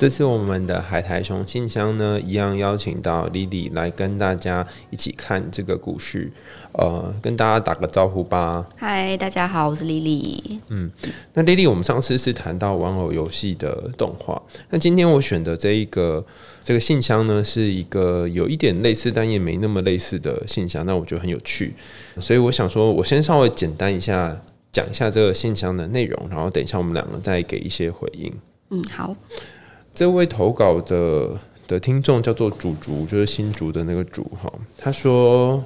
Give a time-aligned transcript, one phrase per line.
[0.00, 6.32] 这次我们的海苔熊信箱呢，一样邀请到 Lily 来跟大家一起看这个故事，
[6.72, 8.66] 呃，跟大家打个招呼吧。
[8.78, 10.58] 嗨，大家好，我是 Lily。
[10.68, 10.90] 嗯，
[11.34, 16.24] 那 Lily，我们上次是谈到玩偶游戏的动画，那今天我选的这一个
[16.64, 21.74] 这个信箱呢，是一个有一点类似，但也没那么类似的信箱，那我觉得很有趣，
[22.16, 24.34] 所以我想说，我先稍微简单一下
[24.72, 28.32] 讲一下这个信箱的内容，然后等一下我们两个再给一些回应。
[28.70, 29.14] 嗯，好。
[29.92, 31.30] 这位投稿的
[31.66, 34.50] 的听众叫做竹竹，就是新竹的那个竹哈。
[34.78, 35.62] 他说：“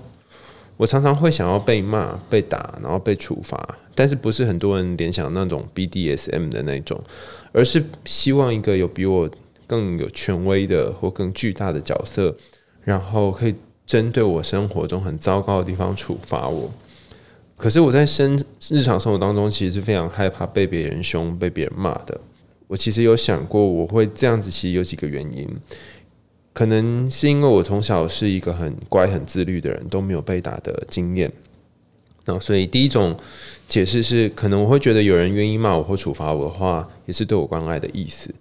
[0.77, 7.01] 我常常会想要被骂、被打，然后被处罚，但是不是很多人联想那种 BDSM 的那种，
[7.53, 9.31] 而是希望一个有比我
[9.67, 12.35] 更有权威的或更巨大的角色，
[12.83, 13.55] 然后可以
[13.87, 16.71] 针对我生活中很糟糕的地方处罚我。
[17.57, 22.21] 可是我在生日常生活当中，其实是非常害怕被别人凶、被别人骂的。”
[22.67, 25.49] 我其实有想过，我会这样子，其实有几个原因，
[26.53, 31.31] 可能是因为我从小是一个很乖、很自律的人，都没有被打的经验。
[32.25, 33.15] 那所以第一种
[33.69, 38.35] 解释是，可能我会觉得有人愿意骂我或处罚我的话，也是对我关爱的意思。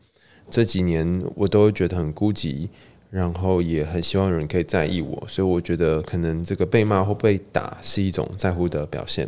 [0.49, 2.69] 这几年我都觉得很孤寂，
[3.09, 9.27] 然后也很希望有人可以在意我，所以我觉得可能这个被骂或被打是一种在乎的表现。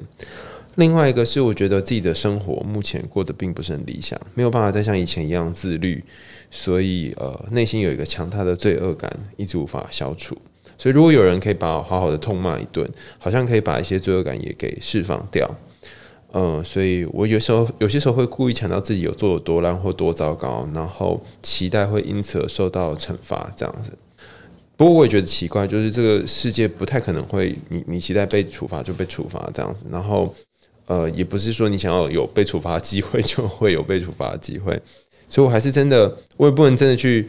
[0.75, 6.03] 另外一个是，我觉得自己的生活目前过得并不是很理想，没有办法再像以前一样自律，
[6.51, 10.37] 所以呃，内心有一个强大的罪恶感，一直无法消除。
[10.77, 12.85] 所以如果有人可以把我好好的痛骂一顿，
[13.17, 15.49] 好像可以把一些罪恶感也给释放掉。
[16.33, 23.91] 嗯，所以我有时候有些时候会故意强调自己有做的多烂或多糟糕，然后期待会因此而受到惩罚这样子。
[24.75, 30.35] 不过我也觉得奇怪，就是这个世界不太可能会你你期待被处罚就被处罚这样子，然后。
[30.85, 34.79] 呃，也不是说你想要有被处罚的机会就会有被处罚的机会，
[35.27, 37.27] 所以我还是真的，我也不能真的去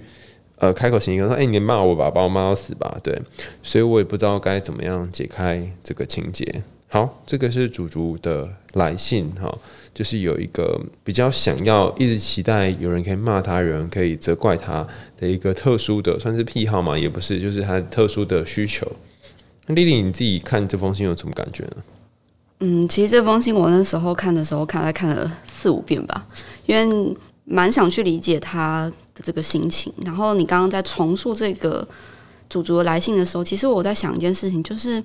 [0.57, 3.19] 呃开口行一个说，哎，你骂我吧，把我骂到死吧，对，
[3.63, 6.63] 所以我也不知道该怎么样解开这个情节。
[6.89, 9.53] 好，这个是主主的来信哈，
[9.93, 14.87] 就是有一个比较想要一直期待有人可以骂他，有人可以责怪他
[15.19, 18.87] 的一个特殊的算是癖好嘛，也不是，就是他特殊的需求。
[19.67, 21.77] 丽丽，你自己看这封信有什么感觉呢？
[22.61, 26.27] 嗯，其实这封信我那时候看的时候，看了看了四五遍吧，
[26.65, 29.93] 因为蛮想去理解他的这个心情。
[30.05, 31.87] 然后你刚刚在重述这个
[32.49, 35.03] 主族的来信的时候，其实我在想一件事情，就是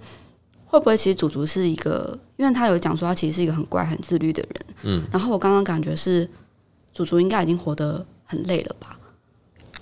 [0.66, 4.66] 会不会其实主族是一个，因为他有讲说他其实是一个很乖、很自律的人。
[4.84, 6.26] 嗯，然后我刚刚感觉是
[6.94, 8.98] 主族应该已经活得很累了吧？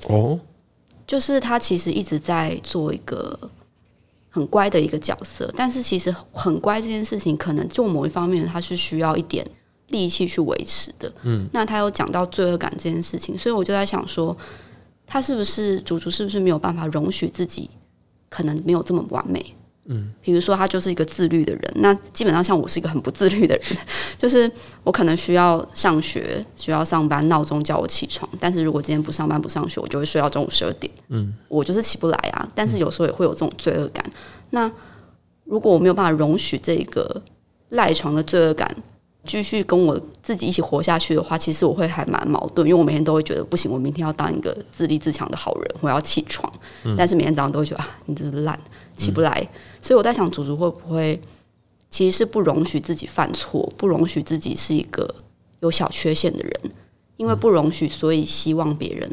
[0.07, 0.39] 哦，
[1.05, 3.39] 就是他其实一直在做一个。
[4.29, 9.45] 很乖的一个角色，但是其实很乖这件事情，可能就某一方面，他是需要一点
[9.87, 11.11] 力气去维持的。
[11.23, 14.35] 嗯，那他又讲到罪恶感这件事情，所以我就在想说，
[15.07, 17.69] 他是不是主厨是不是没有办法容许自己
[18.29, 19.43] 可能没有这么完美？
[19.91, 23.77] 嗯，比如说他就是一个自律的人，那基本上像我是一个很不自律的人，
[24.19, 24.49] 就是
[24.83, 30.91] 我可能需要上学、需要上班，闹钟叫我起床，但是如果今天不上班、不上学，我就会睡到中午十二点。
[31.07, 32.47] 嗯，我就是起不来啊。
[32.53, 34.05] 但是有时候也会有这种罪恶感。
[34.51, 34.71] 那
[35.45, 37.19] 如果我没有办法容许这个
[37.69, 38.75] 赖床的罪恶感
[39.25, 46.51] 继续跟我自己一起活下去的话，其实我会还蛮矛盾，因为我每天都会觉得不行，我明天要当一个自立自强的好人，我要起床。
[46.95, 48.57] 但是每天早上都会觉得啊，你真是烂，
[48.95, 49.47] 起不来。
[49.81, 51.19] 所以我在想，祖祖会不会
[51.89, 55.15] 其实是不容许自己犯错，不容许自己是一个
[55.61, 56.53] 有小缺陷的人，
[57.17, 59.09] 因为不容许，所以希望别人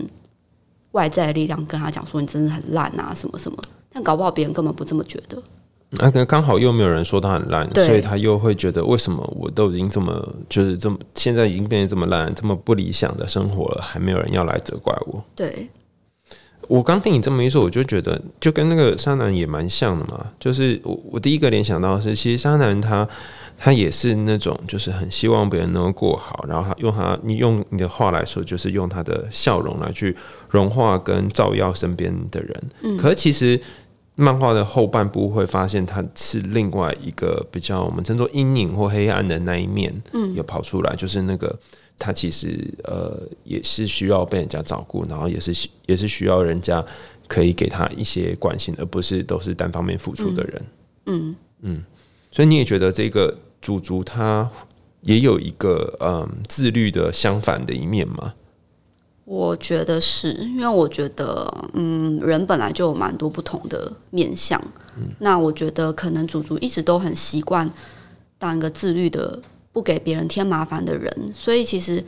[0.93, 3.57] 外在的力量跟他讲说你真的很烂啊，什么什么。
[3.93, 5.43] 但搞不好别人根本不这么觉得。
[5.91, 15.25] 那可能刚好又没有人说他很烂，所以他又会觉得为什么我都已经这么就是这么现在已经变得这么烂、这么不理想的生活了，还没有人要来责怪我？
[15.35, 15.69] 对。
[16.69, 20.27] 我刚听你这么一说，我就觉得就跟那个沙男也蛮像的嘛。
[20.39, 23.09] 就是我我第一个联想到是，其实沙男他
[23.57, 30.17] 他也是那种就是很希望别人能够过好，然后他用他你用你的话来说，就是用他的笑容来去
[30.49, 32.63] 融化跟照耀身边的人。
[32.83, 33.61] 嗯，可是其实
[34.15, 41.59] 漫画的后半部会发现，他是另外一个比较我们称作阴影或黑暗的那一面，嗯，有跑出来，就是那个。
[41.99, 46.85] 他其实呃也是需要被人家照顾，然后也是也是需要人家
[47.27, 50.63] 可以给他一些关心，而不是都是单方面付出的人。
[51.07, 51.83] 嗯嗯，
[52.31, 54.51] 所以你也觉得这个主族他
[55.03, 58.35] 也有一个嗯自律的相反的一面吗？
[59.25, 64.63] 我觉得是因为我觉得，嗯，人本来就有蛮多不同的面相。
[65.19, 67.69] 那我觉得可能祖祖一直都很习惯
[68.39, 69.43] 当一个自律的、
[69.77, 72.03] 不给别人添麻烦的人，所以其实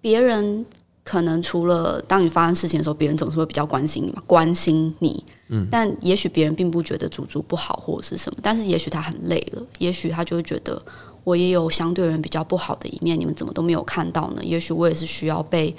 [0.00, 0.64] 别人
[1.02, 5.24] 可能除了当你发生事情的时候，别人总是会比较关心你嘛，关心你。
[5.48, 10.80] 嗯，但也许别人并不觉得祖祖不好或者是什么，但是也许他很累了，也许他就会觉得
[11.24, 14.44] 我也有相对人比较不好的一面，你们怎么都没有看到呢？
[14.44, 15.74] 也许我也是需要被。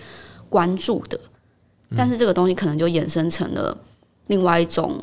[0.52, 1.18] 关注的，
[1.96, 3.78] 但是这个东西可能就衍生成了
[4.28, 5.00] 另外一种，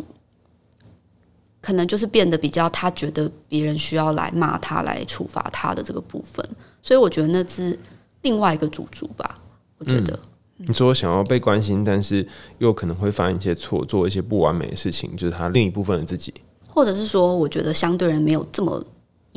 [1.60, 6.44] 可能就是变得比较他觉得别人需要来骂他、来处罚他的这个部分，
[6.82, 7.78] 所以我觉得那是
[8.22, 9.38] 另外一个主族吧。
[9.78, 10.18] 我觉得
[10.56, 12.26] 你说想要被关心，但是
[12.58, 16.34] 又可能会犯一些错，做一些不完美的事情，就是他另一部分的自己，
[16.68, 18.84] 或者是说，我觉得相对人没有这么。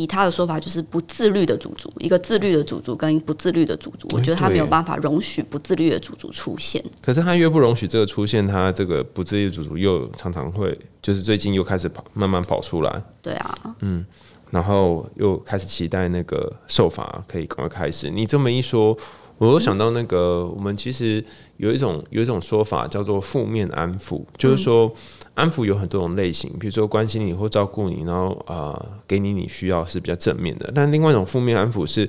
[0.02, 6.84] 以他的说法，就是不自律的主族，一个自律的主族跟不自律的主族，我觉得他没有办法容许不自律的主族出现。
[7.02, 13.04] 可是他越不容许这个出现，他这个不自律的主族又常常会，就是最近又开始跑，慢慢跑出来。
[13.22, 14.06] 对啊，嗯，
[14.50, 18.10] 然后又开始期待那个受罚可以赶快开始。
[18.10, 18.98] 你这么一说，
[19.42, 21.24] 我又想到那个，我们其实
[21.58, 24.94] 有一种有一种说法叫做负面安抚，就是说。
[25.34, 28.78] 安抚有很多种类型，比如说关心你或照顾你，然后啊
[29.08, 30.70] 给你你需要是比较正面的。
[30.76, 32.08] 但另外一种负面安抚是，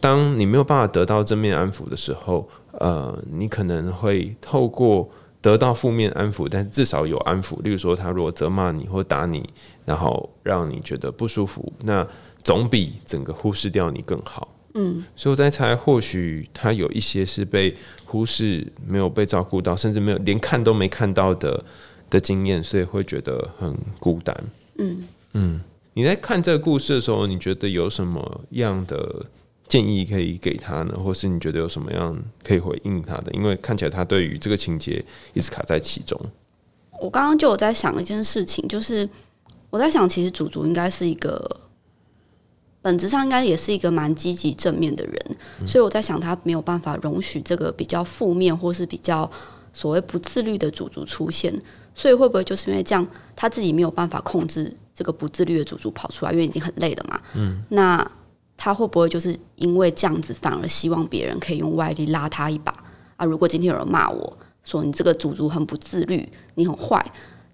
[0.00, 5.08] 当你没有办法得到正面安抚的时候，呃，你可能会透过
[5.40, 7.62] 得到负面安抚，但是至少有安抚。
[7.62, 9.48] 例如说，他如果责骂你或打你，
[9.84, 12.04] 然后让你觉得不舒服，那
[12.42, 14.48] 总比整个忽视掉你更好。
[14.74, 21.64] 嗯，所以我在猜，或许他有一些是被忽视、没有被照顾到，甚至没有连看都没看到的。
[22.10, 24.44] 的经验，所以会觉得很孤单。
[24.76, 25.60] 嗯嗯，
[25.94, 29.24] 你在看这个故事的时候，你觉得有什么样的
[29.66, 30.94] 建议可以给他呢？
[31.02, 33.32] 或是你觉得有什么样可以回应他的？
[33.32, 36.20] 因为看起来他对于这个情节一直卡在其中。
[37.00, 39.08] 我刚刚就有在想一件事情，就是
[39.70, 41.60] 我在想，其实祖祖应该是一个
[42.84, 45.36] 本质上应该也是一个蛮积极正面的人，
[45.66, 49.28] 所以我在想，他没有办法容许这个比较负面或是比较
[49.72, 51.50] 所谓不自律的祖族出现。
[51.94, 57.18] 所以会不会就是因为这样，他自己没有办法控制这个不自律的主族跑出来，因为已经很累了嘛。
[57.32, 58.06] 嗯，那
[58.54, 62.70] 他会不会就是因为这样子，反而希望别人可以用外力拉他一把
[63.16, 63.24] 啊？
[63.24, 67.02] 如果今天有人骂我说你这个主族很不自律，你很坏，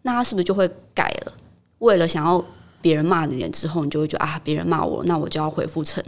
[0.02, 1.32] 那他是不是就会改了？
[1.78, 2.44] 为了想要
[2.80, 6.02] 别人骂你之后，你就会觉得啊，别人骂我，那我就要回复成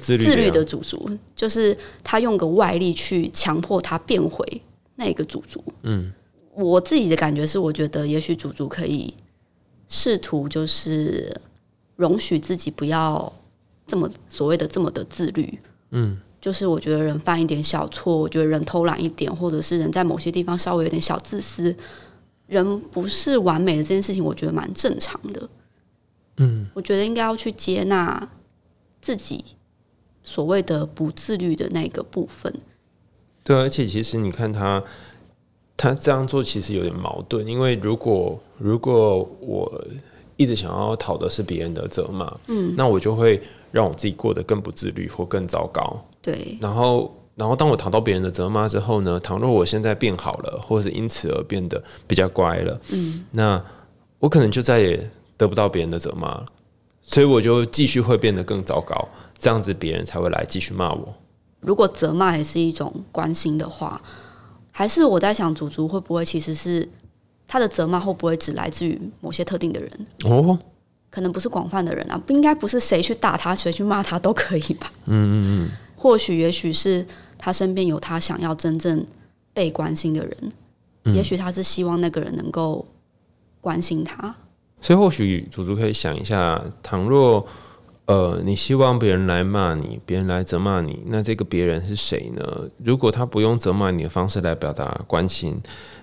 [0.00, 4.62] 自律自律的主族，就是他用个外力去强迫他变回
[4.96, 5.62] 那个主族。
[5.82, 6.12] 嗯。
[6.56, 9.12] 我自己的感觉是，我觉得也许主族可以
[9.88, 11.36] 试图就是
[11.96, 13.32] 容许自己不要
[13.88, 15.58] 这么所谓的这么的自律。
[15.90, 21.74] 嗯，就是我觉得人犯一点小错，我觉得人偷懒一点，或者是人在某些地方稍微有点小自私，
[22.46, 25.48] 人不是完美的这件事情，我觉得蛮正常的。
[26.38, 28.28] 嗯，我觉得应该要去接纳
[29.00, 29.44] 自己
[30.22, 32.52] 所谓的不自律的那个部分。
[33.42, 34.82] 对，而且其实你看他。
[35.76, 39.84] 他这样做其实有点矛盾，因为如果如果我
[40.36, 43.42] 一直想要讨的是别人的责骂，嗯，那我就会
[43.72, 46.00] 让我自己过得更不自律或更糟糕。
[46.22, 46.56] 对。
[46.60, 53.60] 然后，然后当我讨到别人的责骂之后呢，倘若我现在变好了，或者是因此而变得比较乖了，嗯，那
[54.20, 56.44] 我可能就再也得不到别人的责骂，
[57.02, 61.14] 所以我就继续会变得更糟糕，这样子别人才会来继续骂我。
[61.60, 64.00] 如果责骂也是一种关心的话。
[64.76, 66.88] 还是我在想，祖祖会不会其实是
[67.46, 70.06] 他的责骂会不会只来自于某些特定的人？
[70.24, 70.58] 哦，
[71.10, 74.90] 可能不是广泛的人啊，不应该不是谁去打他，谁去骂他都可以吧？
[75.04, 75.70] 嗯嗯嗯。
[75.94, 77.06] 或许也许是
[77.38, 79.06] 他身边有他想要真正
[79.52, 80.52] 被关心的人，
[81.14, 82.84] 也许他是希望那个人能够
[83.60, 84.34] 关心他。
[84.84, 87.46] 所以或许祖祖可以想一下，倘若。
[88.06, 92.44] 呃，你希望别人来骂你，别人来责骂你，那这个别人是谁呢？
[92.84, 95.58] 如果他不用责骂你的方式来表达关心，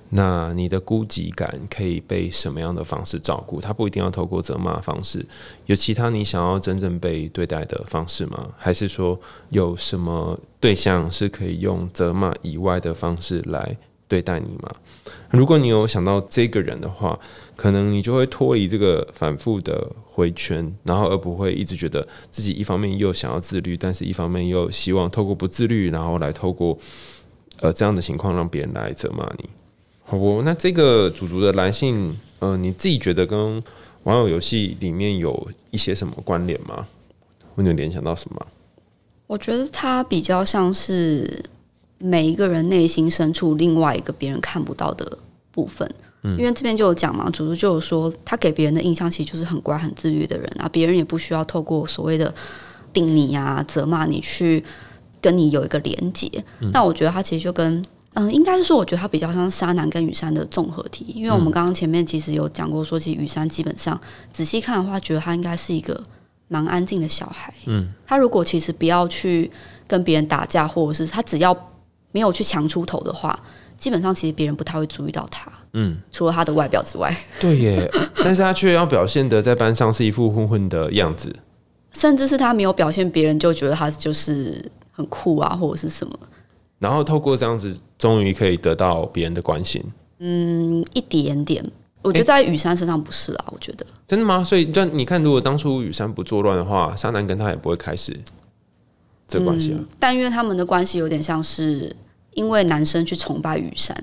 [0.09, 3.61] 那你的孤寂感可以被什么样的方式照顾？
[3.61, 5.23] 他不一定要透过责骂方式，
[5.67, 8.47] 有其他你想要真正被对待的方式吗？
[8.57, 9.19] 还是说
[9.49, 14.71] 有什么对象是可以用责骂以外的方式来对待你吗？
[15.29, 17.19] 如果你有想到这个人的话。
[17.61, 26.75] 可能你就会脱离这个反复的回圈，然后而不会一直觉得自己一方面又想要自律，但是一方面又希望透过不自律，然后来透过
[27.59, 29.47] 呃这样的情况让别人来责骂你。
[30.03, 30.41] 好不？
[30.41, 33.63] 那这个主族的男性，呃，你自己觉得跟
[34.05, 36.87] 网友游戏里面有一些什么关联吗？
[37.53, 38.47] 会有联想到什么？
[39.27, 41.45] 我觉得他比较像是
[41.99, 45.19] 每一个人内心深处另外一个别人看不到的
[45.51, 45.87] 部分。
[46.23, 52.33] 因为这边就有讲嘛，主主就有说，他给别人的印象其实就是很乖、很自律的人啊，别人也不需要透过所谓的
[52.93, 54.63] 定你啊、责骂你去
[55.19, 56.29] 跟你有一个连接。
[56.71, 63.99] 那我觉得他其实就跟嗯，应该是说，我觉得他比较像沙男跟雨山的综合体，因为我们刚刚前面其实有讲过，说其实雨山基本上
[64.31, 66.03] 仔细看的话，觉得他应该是一个
[66.49, 67.53] 蛮安静的小孩。
[67.67, 69.49] 嗯，他如果其实不要去
[69.87, 71.57] 跟别人打架，或者是他只要
[72.11, 73.39] 没有去强出头的话，
[73.81, 75.51] 基本上其实别人不太会注意到他。
[75.73, 77.89] 嗯，除了他的外表之外，对耶，
[78.23, 81.35] 但是他却要表现的在班上是一副混混的样子，
[81.93, 86.17] 甚至是他没有表现，别人就觉得他就是很酷啊，或者是什么。
[86.77, 89.83] 然后透过这样子，终于可以得到别人的关心。
[90.19, 91.65] 嗯，一点点。
[92.03, 94.43] 我觉得在雨山身上不是啦，我觉得真的吗？
[94.43, 98.15] 所以，但你看，如果当初雨山不作乱的话，沙男跟他也不会开始
[99.27, 99.79] 这关系啊。
[99.99, 101.95] 但因为他们的关系有点像是，
[102.33, 103.95] 因为男生去崇拜雨山，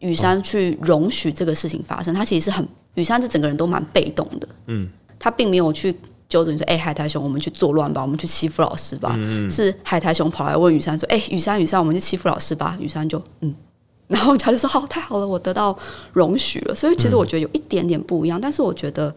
[0.00, 4.48] 雨山去容许这个事情发生，他其实是很雨山这整个人都蛮被动的。
[4.66, 5.94] 嗯，他并没有去。
[6.30, 13.52] 纠正说：“哎，海苔熊，我们去作乱吧，我们去欺负老师吧。”嗯是海苔熊跑来问雨山说：“哎，雨山，雨山，我们去欺负老师吧？”雨山就嗯，
[14.06, 15.76] 然后他就说：“好，太好了，我得到
[16.12, 19.12] 容许了。”所以其实我觉得有一点点不一样，但是我觉得，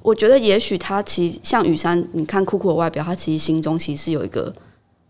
[0.00, 4.54] 我觉得也许他其实像雨山，你看酷酷的外表，他其实心中其实有一个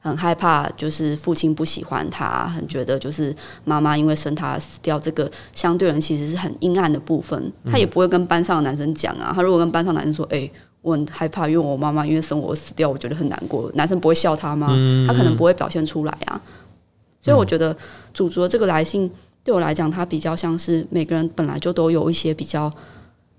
[0.04, 3.34] 很害怕，就是父亲不喜欢他，很觉得就是
[3.64, 7.52] 妈妈因为生他死掉，这个相对人其实是很阴暗的部分。
[7.64, 9.32] 他也不会跟班上的男生讲啊。
[9.34, 10.49] 他如果跟班上男生说：“哎。”
[10.84, 13.73] 我很害怕，因为我妈妈因为生我死掉，我觉得很难过。
[13.75, 14.66] 男生不会笑他吗？
[15.08, 16.38] 他可能不会表现出来啊。
[17.23, 17.75] 所以我觉得，
[18.12, 19.11] 主的这个来信
[19.42, 22.70] 对我来讲，他比较像是每个人本来就都有一些比较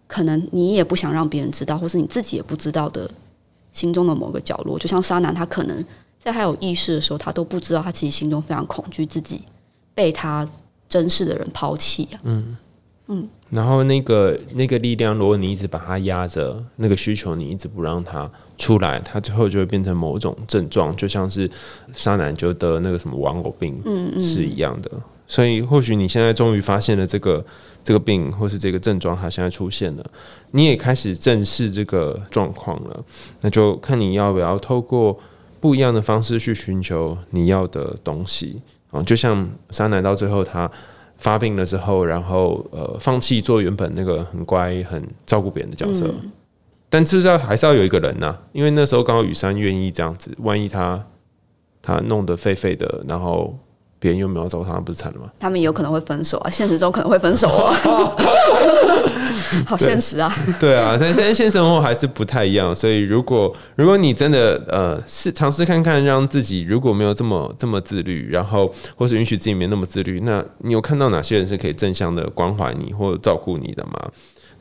[0.08, 3.08] 可能你也不想让别人知道，或是你自己也不知道的
[3.72, 4.80] 心中的某个角落。
[4.80, 5.86] 就像沙男，他可能
[6.26, 9.44] 在他有意识的时候，他都不知道他其实心中非常恐惧自己
[9.94, 10.48] 被他
[10.90, 12.20] 珍视的人抛弃啊。
[12.24, 12.58] 嗯
[13.06, 13.30] 嗯。
[13.52, 21.48] 然后那个那个力量，如果你一直把它压着，那个需求你一直不让它出来，它最后就会变成某种症状，就像是
[21.94, 24.90] 沙男就得那个什么玩偶病嗯是一样的。
[25.28, 27.46] 所以或许你现在终于发现了这个
[27.84, 30.04] 这个病或是这个症状，它现在出现了，
[30.50, 33.04] 你也开始正视这个状况了。
[33.42, 35.18] 那就看你要不要透过
[35.66, 40.70] 不一样的方式去寻求你要的东西啊，就像沙男到最后他。
[41.18, 46.14] 发病了之后，然后呃，放弃做原本那个很乖、很照顾别人的角色，
[46.90, 51.02] 但至少还是要有一个人呐，因为那时候刚好雨山愿意这样子，万一他
[51.82, 53.58] 他弄得废废的，然后。
[53.98, 55.32] 别人又没有找他，不是惨了吗？
[55.40, 57.74] 他们有可能会分手啊，现实中可能会分手啊，
[59.66, 60.34] 好现实啊。
[60.60, 74.12] 对 啊，但现在现实生活还是不太一样，所以如果如果你真的呃试尝试看看，让自己如果没有这么这么自律，然后或是允许自己没那么自律，那你有看到哪些人是可以正向的关怀你或照顾你的吗？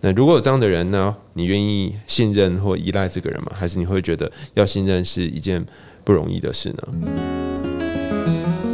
[0.00, 3.52] 那如果有这样的人呢，你愿意信任或依赖这个人吗？
[3.54, 5.64] 还是你会觉得要信任是一件
[6.04, 6.82] 不容易的事呢？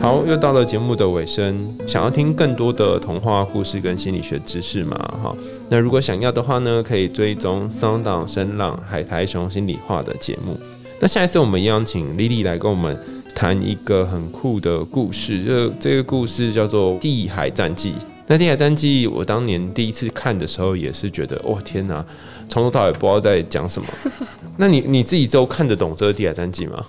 [0.03, 1.77] 好，又到了节目的尾声。
[1.87, 4.97] 想要听更多的童话故事跟心理学知识吗？
[5.23, 5.37] 哈，
[5.73, 10.59] 那如果想要的话呢，可以追踪桑岛声浪海苔熊心理化的节目。
[10.99, 12.99] 那下一次我们一样请莉莉来跟我们
[13.33, 15.45] 谈一个很酷的故事。
[15.45, 17.93] 这这个故事叫做《地海战记》。
[18.27, 22.05] 那《地海战记》，我当年第一次看的时候也是觉得，哦天哪，
[22.49, 23.89] 从头到尾不知道在讲什么。
[24.59, 26.85] 那你你自己都看得懂这个《地海战记》吗？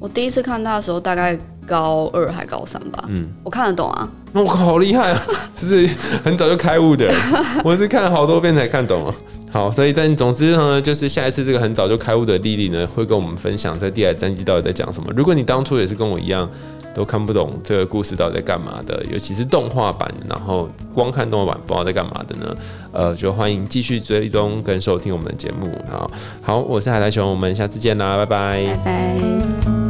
[0.00, 3.04] 我第一次看它的时候，大概高二还高三吧。
[3.08, 4.08] 嗯，我看得懂啊。
[4.32, 5.22] 那我好厉害啊！
[5.54, 5.86] 就是
[6.24, 7.14] 很早就开悟的人。
[7.64, 9.14] 我是看了好多遍才看懂啊。
[9.50, 15.12] 好，所以但总之呢，就是下一次这个很早就开悟的莉莉呢，会跟我们分享在《地海战记》到底在讲什么。
[15.16, 16.50] 如果你当初也是跟我一样，
[16.92, 22.56] 都看不懂这个故事到底在干嘛的，尤其是动画版，然后光看动画版不知道在干嘛的呢？
[22.90, 25.70] 呃，就欢迎继续追踪跟收听我们的节目。
[25.88, 26.10] 好，
[26.42, 29.83] 好，我是海苔熊，我们下次见啦，拜拜，拜拜。